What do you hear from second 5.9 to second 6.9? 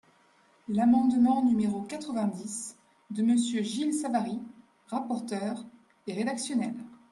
est rédactionnel.